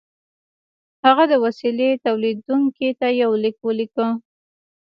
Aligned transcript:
هغه 1.05 1.23
د 1.31 1.33
وسیلې 1.45 1.89
تولیدوونکي 2.05 2.89
ته 2.99 3.07
یو 3.21 3.31
لیک 3.43 3.57
ولیکه 3.67 4.07